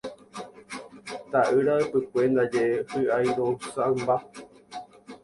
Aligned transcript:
Ta'ýra 1.31 1.75
ypykue 1.83 2.23
ndaje 2.31 2.63
hy'airo'ysãmba. 2.89 4.17